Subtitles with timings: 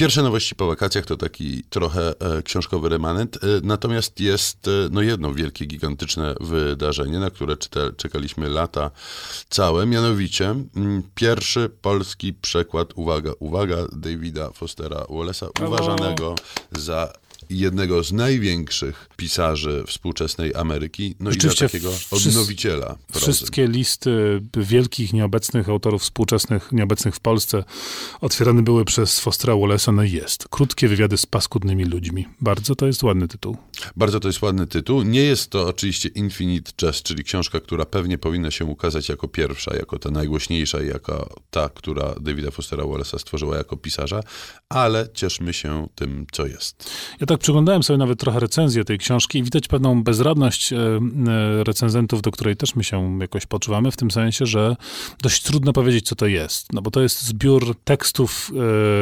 [0.00, 5.02] Pierwsze nowości po wakacjach to taki trochę e, książkowy remanent, e, natomiast jest e, no
[5.02, 7.56] jedno wielkie, gigantyczne wydarzenie, na które
[7.96, 8.90] czekaliśmy lata
[9.48, 16.34] całe, mianowicie m, pierwszy polski przekład, uwaga, uwaga, Davida Fostera Wallace'a, uważanego
[16.72, 17.12] za
[17.50, 23.32] jednego z największych pisarzy współczesnej Ameryki, no i za takiego odnowiciela prozy.
[23.32, 27.64] Wszystkie listy wielkich, nieobecnych autorów współczesnych, nieobecnych w Polsce,
[28.20, 29.94] otwierane były przez Fostera Wallace'a.
[29.94, 30.48] No i jest.
[30.50, 32.26] Krótkie wywiady z paskudnymi ludźmi.
[32.40, 33.56] Bardzo to jest ładny tytuł.
[33.96, 35.02] Bardzo to jest ładny tytuł.
[35.02, 39.76] Nie jest to oczywiście Infinite Jest, czyli książka, która pewnie powinna się ukazać jako pierwsza,
[39.76, 44.20] jako ta najgłośniejsza i jako ta, która Davida Fostera Wallace'a stworzyła jako pisarza,
[44.68, 46.90] ale cieszmy się tym, co jest.
[47.20, 51.64] Ja tak przyglądałem sobie nawet trochę recenzję tej książki i widać pewną bezradność e, e,
[51.64, 54.76] recenzentów, do której też my się jakoś poczuwamy, w tym sensie, że
[55.22, 56.72] dość trudno powiedzieć, co to jest.
[56.72, 58.50] No bo to jest zbiór tekstów,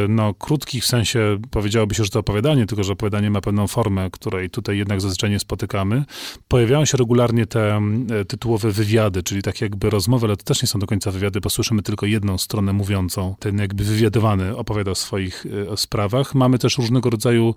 [0.04, 3.66] e, no krótkich, w sensie powiedziałoby się, że to opowiadanie, tylko że opowiadanie ma pewną
[3.66, 6.04] formę, której tutaj jednak zazwyczaj nie spotykamy.
[6.48, 7.80] Pojawiają się regularnie te
[8.28, 11.50] tytułowe wywiady, czyli tak jakby rozmowy, ale to też nie są do końca wywiady, bo
[11.50, 13.34] słyszymy tylko jedną stronę mówiącą.
[13.38, 15.46] Ten jakby wywiadowany opowiada o swoich
[15.76, 16.34] sprawach.
[16.34, 17.54] Mamy też różnego rodzaju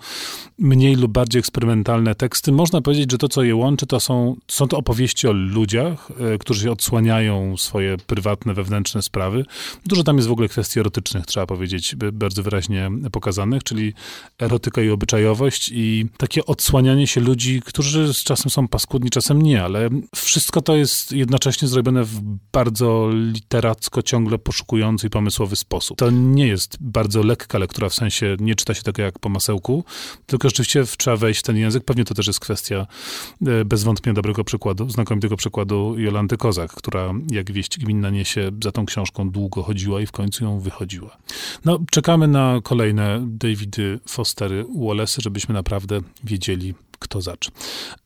[0.71, 2.51] mniej lub bardziej eksperymentalne teksty.
[2.51, 6.37] Można powiedzieć, że to, co je łączy, to są, są to opowieści o ludziach, e,
[6.37, 9.45] którzy się odsłaniają swoje prywatne, wewnętrzne sprawy.
[9.85, 13.93] Dużo tam jest w ogóle kwestii erotycznych, trzeba powiedzieć, bardzo wyraźnie pokazanych, czyli
[14.39, 19.63] erotyka i obyczajowość i takie odsłanianie się ludzi, którzy z czasem są paskudni, czasem nie,
[19.63, 22.21] ale wszystko to jest jednocześnie zrobione w
[22.53, 25.97] bardzo literacko, ciągle poszukujący i pomysłowy sposób.
[25.97, 29.83] To nie jest bardzo lekka lektura, w sensie nie czyta się tego jak po masełku,
[30.25, 31.83] tylko rzeczywiście trzeba wejść w ten język.
[31.83, 32.87] Pewnie to też jest kwestia
[33.47, 38.71] e, bez wątpienia dobrego przykładu, znakomitego przykładu Jolanty Kozak, która jak wieść gminna niesie za
[38.71, 41.17] tą książką długo chodziła i w końcu ją wychodziła.
[41.65, 47.51] No, czekamy na kolejne Davidy Fostery Wallace'y, żebyśmy naprawdę wiedzieli, kto zacz.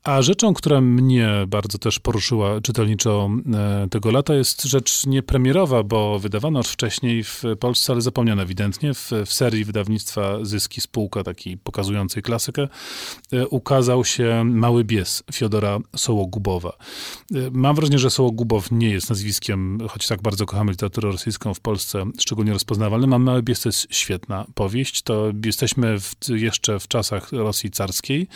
[0.04, 6.20] A rzeczą, która mnie bardzo też poruszyła czytelniczo e, tego lata, jest rzecz niepremierowa, bo
[6.20, 8.94] wydawano już wcześniej w Polsce, ale zapomniana ewidentnie.
[8.94, 12.68] W, w serii wydawnictwa Zyski Spółka, takiej pokazującej klasykę,
[13.34, 16.78] e, ukazał się Mały Bies Fiodora Sołogubowa.
[17.36, 21.60] E, Mam wrażenie, że Sołogubow nie jest nazwiskiem, choć tak bardzo kochamy literaturę rosyjską w
[21.60, 23.14] Polsce, szczególnie rozpoznawalnym.
[23.14, 25.02] A Mały Bies to jest świetna powieść.
[25.02, 28.28] To jesteśmy w, jeszcze w czasach Rosji carskiej.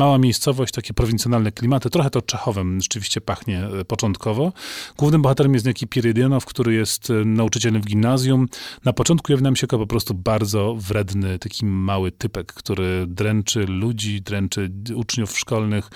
[0.00, 4.52] Mała miejscowość, takie prowincjonalne klimaty, trochę to Czechowem rzeczywiście pachnie e, początkowo.
[4.98, 8.48] Głównym bohaterem jest niejaki Pirydianow, który jest e, nauczycielem w gimnazjum.
[8.84, 13.60] Na początku jawi nam się jako po prostu bardzo wredny, taki mały typek, który dręczy
[13.66, 15.90] ludzi, dręczy uczniów szkolnych,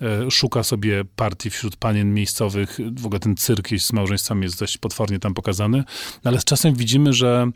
[0.00, 2.78] e, szuka sobie partii wśród panien miejscowych.
[2.96, 5.84] W ogóle ten cyrk z małżeństwami jest dość potwornie tam pokazany,
[6.24, 7.50] no ale z czasem widzimy, że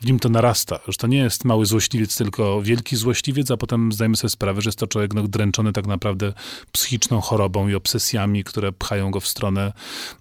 [0.00, 3.92] w nim to narasta, że to nie jest mały złośliwiec, tylko wielki złośliwiec, a potem
[3.92, 6.32] zdajemy sobie sprawę, że jest to człowiek no, dręczony tak naprawdę
[6.72, 9.72] psychiczną chorobą i obsesjami, które pchają go w stronę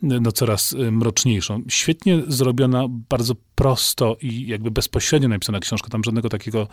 [0.01, 1.63] no, coraz y, mroczniejszą.
[1.69, 6.67] Świetnie zrobiona, bardzo prosto i jakby bezpośrednio napisana książka, tam żadnego takiego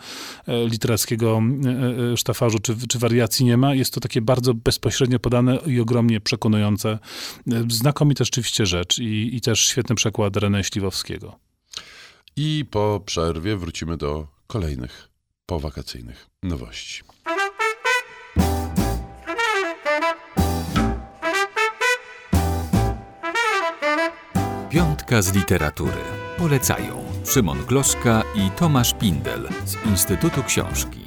[0.47, 3.75] e, literackiego e, e, sztafarzu czy, czy wariacji nie ma.
[3.75, 6.99] Jest to takie bardzo bezpośrednio podane i ogromnie przekonujące.
[7.69, 11.39] Znakomita rzeczywiście rzecz i, i też świetny przekład René Śliwowskiego.
[12.35, 15.09] I po przerwie wrócimy do kolejnych
[15.45, 17.03] powakacyjnych nowości.
[25.19, 26.01] Z literatury.
[26.37, 30.99] Polecają Szymon Gloszka i Tomasz Pindel z Instytutu Książki.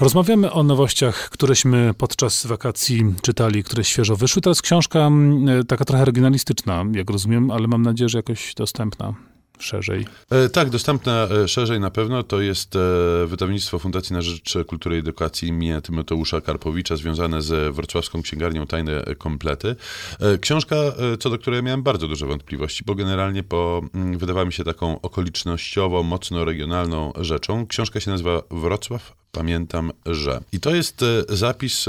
[0.00, 4.42] Rozmawiamy o nowościach, któreśmy podczas wakacji czytali, które świeżo wyszły.
[4.46, 9.14] Jest książka e, taka trochę regionalistyczna, jak rozumiem, ale mam nadzieję, że jakoś dostępna
[9.62, 10.06] szerzej.
[10.30, 12.22] E, tak, dostępna e, szerzej na pewno.
[12.22, 12.78] To jest e,
[13.26, 19.04] wydawnictwo Fundacji na Rzecz Kultury i Edukacji imienia Tymoteusza Karpowicza związane z wrocławską księgarnią Tajne
[19.18, 19.76] Komplety.
[20.20, 20.76] E, książka,
[21.20, 25.00] co do której miałem bardzo duże wątpliwości, bo generalnie po, mm, wydawała mi się taką
[25.00, 27.66] okolicznościowo, mocno regionalną rzeczą.
[27.66, 30.40] Książka się nazywa Wrocław, pamiętam, że.
[30.52, 31.86] I to jest zapis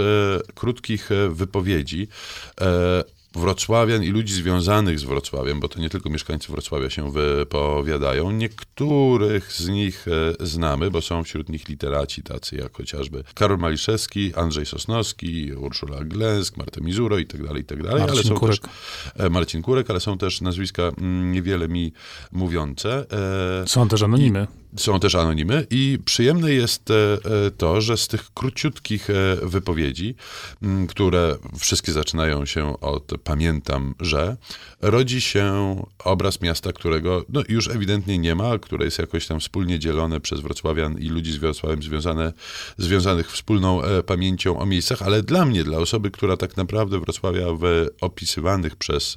[0.56, 2.08] krótkich wypowiedzi
[3.36, 8.32] wrocławian i ludzi związanych z Wrocławiem, bo to nie tylko mieszkańcy Wrocławia się wypowiadają.
[8.32, 14.36] Niektórych z nich e, znamy, bo są wśród nich literaci tacy jak chociażby Karol Maliszewski,
[14.36, 18.02] Andrzej Sosnowski, Urszula Glęsk, Marta Mizuro i tak dalej, i tak dalej.
[18.02, 18.60] Marcin są Kurek.
[18.62, 21.94] Też, Marcin Kurek, ale są też nazwiska mm, niewiele mi
[22.32, 23.06] mówiące.
[23.64, 24.48] E, Są też anonimy.
[24.78, 27.18] Są też anonimy i przyjemne jest e,
[27.58, 29.14] to, że z tych króciutkich e,
[29.44, 30.16] wypowiedzi,
[30.90, 34.38] które wszystkie zaczynają się od pamiętam, że
[34.82, 39.80] rodzi się obraz miasta, którego no, już ewidentnie nie ma, które jest jakoś tam wspólnie
[39.80, 42.34] dzielone przez Wrocławian i ludzi z Wrocławiem związane,
[42.78, 47.46] związanych wspólną e, pamięcią o miejscach, ale dla mnie, dla osoby, która tak naprawdę Wrocławia
[47.60, 49.16] w opisywanych przez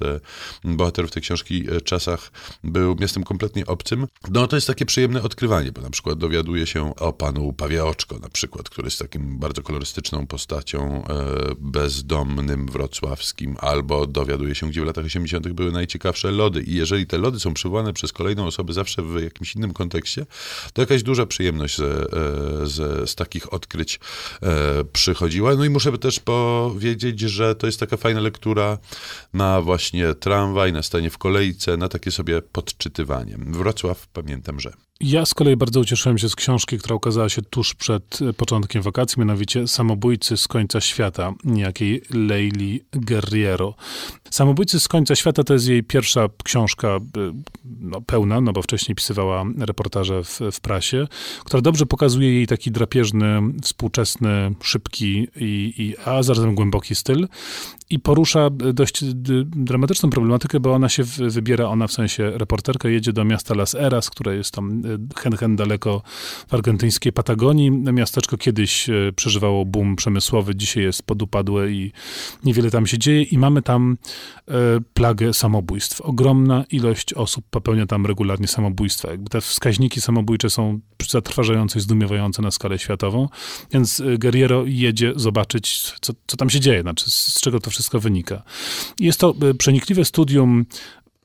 [0.63, 2.31] bohaterów tej książki czasach
[2.63, 6.95] był miastem kompletnie obcym, no to jest takie przyjemne odkrywanie, bo na przykład dowiaduje się
[6.95, 11.25] o panu Pawioczko na przykład, który jest takim bardzo kolorystyczną postacią e,
[11.59, 15.47] bezdomnym wrocławskim, albo dowiaduje się, gdzie w latach 80.
[15.47, 19.55] były najciekawsze lody i jeżeli te lody są przywołane przez kolejną osobę zawsze w jakimś
[19.55, 20.25] innym kontekście,
[20.73, 22.11] to jakaś duża przyjemność z,
[22.71, 23.99] z, z takich odkryć
[24.41, 25.55] e, przychodziła.
[25.55, 28.77] No i muszę też powiedzieć, że to jest taka fajna lektura
[29.33, 33.35] na właśnie tramwaj, na stanie w kolejce, na takie sobie podczytywanie.
[33.37, 34.73] Wrocław, pamiętam, że.
[35.03, 38.81] Ja z kolei bardzo ucieszyłem się z książki, która ukazała się tuż przed e, początkiem
[38.81, 43.75] wakacji, mianowicie Samobójcy z końca świata, niejakiej Leili Guerriero.
[44.29, 46.99] Samobójcy z końca świata to jest jej pierwsza książka e,
[47.65, 51.07] no, pełna, no bo wcześniej pisywała reportaże w, w prasie,
[51.45, 57.27] która dobrze pokazuje jej taki drapieżny, współczesny, szybki, i, i, a zarazem głęboki styl
[57.89, 59.03] i porusza dość
[59.43, 64.09] dramatyczną problematykę, bo ona się wybiera, ona w sensie reporterka jedzie do miasta Las Eras,
[64.09, 66.01] które jest tam e, hen, hen daleko
[66.47, 67.71] w argentyńskiej Patagonii.
[67.71, 71.91] Miasteczko kiedyś e, przeżywało boom przemysłowy, dzisiaj jest podupadłe i
[72.43, 73.97] niewiele tam się dzieje i mamy tam
[74.47, 74.53] e,
[74.93, 76.01] plagę samobójstw.
[76.01, 79.11] Ogromna ilość osób popełnia tam regularnie samobójstwa.
[79.11, 80.79] Jakby te wskaźniki samobójcze są
[81.09, 83.29] zatrważające i zdumiewające na skalę światową,
[83.71, 88.43] więc Guerriero jedzie zobaczyć, co, co tam się dzieje, znaczy z czego to wszystko wynika.
[88.99, 90.65] Jest to e, przenikliwe studium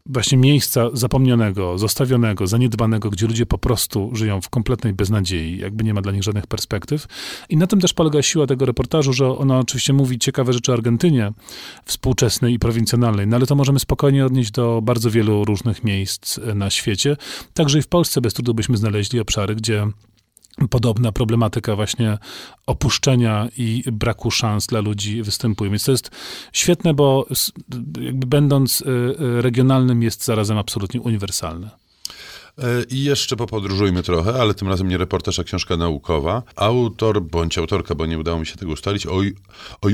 [0.08, 5.94] właśnie miejsca zapomnianego, zostawionego, zaniedbanego, gdzie ludzie po prostu żyją w kompletnej beznadziei, jakby nie
[5.94, 7.06] ma dla nich żadnych perspektyw.
[7.48, 10.74] I na tym też polega siła tego reportażu, że ona oczywiście mówi ciekawe rzeczy o
[10.74, 11.32] Argentynie
[11.84, 16.70] współczesnej i prowincjonalnej, no ale to możemy spokojnie odnieść do bardzo wielu różnych miejsc na
[16.70, 17.16] świecie.
[17.54, 19.86] Także i w Polsce bez trudu byśmy znaleźli obszary, gdzie
[20.70, 22.18] podobna problematyka właśnie
[22.66, 25.70] opuszczenia i braku szans dla ludzi występuje.
[25.70, 26.10] Więc to jest
[26.52, 27.26] świetne, bo
[28.00, 31.70] jakby będąc y, y, regionalnym jest zarazem absolutnie uniwersalne.
[32.58, 36.42] E, I jeszcze popodróżujmy trochę, ale tym razem nie reportaż, a książka naukowa.
[36.56, 39.20] Autor bądź autorka, bo nie udało mi się tego ustalić, o,
[39.80, 39.88] o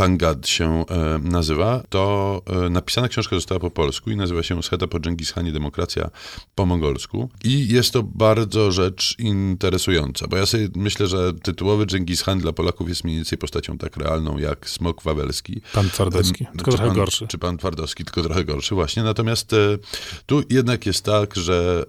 [0.00, 4.86] Tangad się e, nazywa, to e, napisana książka została po polsku i nazywa się Scheta
[4.86, 6.10] po Dżengis Hanie, Demokracja
[6.54, 7.30] po mongolsku.
[7.44, 12.52] I jest to bardzo rzecz interesująca, bo ja sobie myślę, że tytułowy Dżengis Han dla
[12.52, 15.60] Polaków jest mniej więcej postacią tak realną jak Smok Wawelski.
[15.72, 17.26] Pan Twardowski, tylko trochę pan, gorszy.
[17.26, 19.02] Czy pan Twardowski, tylko trochę gorszy, właśnie.
[19.02, 19.56] Natomiast e,
[20.26, 21.84] tu jednak jest tak, że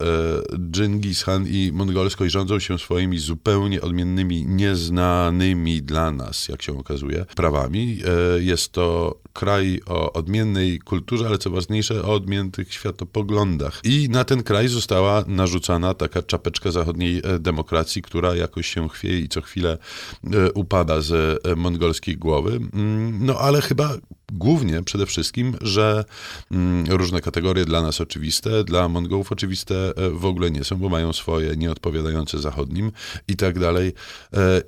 [0.72, 7.26] Dżengis Han i mongolskość rządzą się swoimi zupełnie odmiennymi, nieznanymi dla nas, jak się okazuje,
[7.36, 8.01] prawami
[8.40, 13.80] jest to kraj o odmiennej kulturze, ale co ważniejsze, o odmiennych światopoglądach.
[13.84, 19.20] I na ten kraj została narzucana taka czapeczka zachodniej e, demokracji, która jakoś się chwieje
[19.20, 19.78] i co chwilę
[20.24, 22.60] e, upada z mongolskiej głowy.
[22.74, 23.98] Mm, no ale chyba
[24.32, 26.06] głównie przede wszystkim, że
[26.52, 31.14] mm, różne kategorie dla nas oczywiste, dla Mongołów oczywiste w ogóle nie są, bo mają
[31.14, 32.92] swoje nieodpowiadające zachodnim
[33.28, 33.94] i tak dalej,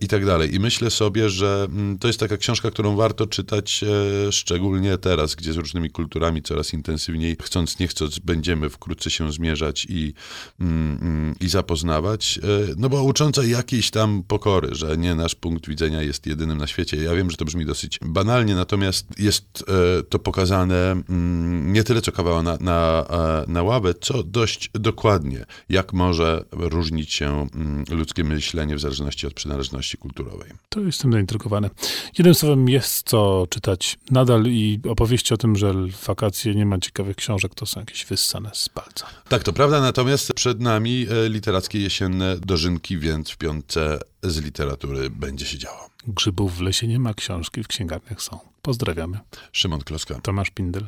[0.02, 0.56] i tak dalej.
[0.56, 5.36] I myślę sobie, że mm, to jest taka książka, którą warto czytać e, szczególnie teraz,
[5.36, 10.14] gdzie z różnymi kulturami coraz intensywniej, chcąc nie chcąc, będziemy wkrótce się zmierzać i,
[10.60, 12.40] mm, mm, i zapoznawać.
[12.44, 16.68] E, no bo ucząca jakiejś tam pokory, że nie nasz punkt widzenia jest jedynym na
[16.68, 16.98] świecie.
[16.98, 22.02] Ja wiem, że to brzmi dosyć banalnie, natomiast jest e, to pokazane mm, nie tyle
[22.02, 23.06] co kawała na, na,
[23.48, 27.48] na ławę, co dość dokładnie, jak może różnić się
[27.92, 30.50] ludzkie myślenie w zależności od przynależności kulturowej.
[30.70, 31.70] To jestem zaintrygowany.
[32.18, 36.80] Jednym słowem jest co czytać nadal i opowieści o tym, że w wakacje nie ma
[36.80, 39.06] ciekawych książek, to są jakieś wyssane z palca.
[39.30, 45.10] Tak, to prawda, natomiast przed nami e, literackie jesienne dożynki, więc w piątce z literatury
[45.10, 45.90] będzie się działo.
[46.08, 48.40] Grzybów w lesie nie ma, książki w księgarniach są.
[48.62, 49.20] Pozdrawiamy.
[49.52, 50.16] Szymon Kloska.
[50.22, 50.86] Tomasz Pindel.